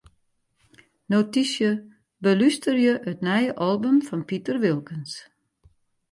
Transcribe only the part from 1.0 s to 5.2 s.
Notysje: Belústerje it nije album fan Piter Wilkens.